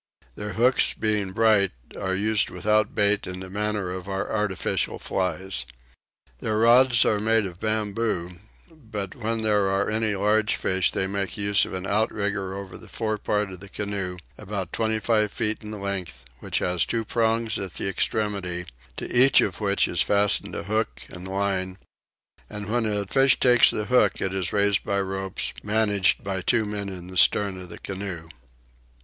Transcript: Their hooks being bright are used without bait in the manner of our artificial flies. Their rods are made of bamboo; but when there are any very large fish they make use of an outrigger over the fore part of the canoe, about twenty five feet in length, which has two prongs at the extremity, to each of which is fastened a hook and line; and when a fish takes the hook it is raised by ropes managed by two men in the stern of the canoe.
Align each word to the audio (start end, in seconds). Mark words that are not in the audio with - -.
Their 0.33 0.53
hooks 0.53 0.95
being 0.95 1.31
bright 1.31 1.73
are 1.95 2.15
used 2.15 2.49
without 2.49 2.95
bait 2.95 3.27
in 3.27 3.39
the 3.39 3.51
manner 3.51 3.91
of 3.91 4.07
our 4.09 4.31
artificial 4.31 4.97
flies. 4.97 5.63
Their 6.39 6.57
rods 6.57 7.05
are 7.05 7.19
made 7.19 7.45
of 7.45 7.59
bamboo; 7.59 8.37
but 8.71 9.13
when 9.15 9.41
there 9.43 9.69
are 9.69 9.91
any 9.91 10.07
very 10.07 10.15
large 10.15 10.55
fish 10.55 10.89
they 10.91 11.05
make 11.05 11.37
use 11.37 11.65
of 11.65 11.73
an 11.73 11.85
outrigger 11.85 12.55
over 12.55 12.79
the 12.79 12.89
fore 12.89 13.19
part 13.19 13.51
of 13.51 13.59
the 13.59 13.69
canoe, 13.69 14.17
about 14.39 14.73
twenty 14.73 14.97
five 14.99 15.31
feet 15.31 15.61
in 15.61 15.69
length, 15.79 16.25
which 16.39 16.57
has 16.57 16.83
two 16.83 17.05
prongs 17.05 17.59
at 17.59 17.75
the 17.75 17.87
extremity, 17.87 18.65
to 18.97 19.07
each 19.15 19.39
of 19.39 19.61
which 19.61 19.87
is 19.87 20.01
fastened 20.01 20.55
a 20.55 20.63
hook 20.63 21.01
and 21.09 21.27
line; 21.27 21.77
and 22.49 22.67
when 22.67 22.87
a 22.87 23.05
fish 23.05 23.39
takes 23.39 23.69
the 23.69 23.85
hook 23.85 24.19
it 24.19 24.33
is 24.33 24.51
raised 24.51 24.83
by 24.83 24.99
ropes 24.99 25.53
managed 25.61 26.23
by 26.23 26.41
two 26.41 26.65
men 26.65 26.89
in 26.89 27.05
the 27.05 27.17
stern 27.19 27.61
of 27.61 27.69
the 27.69 27.77
canoe. 27.77 28.27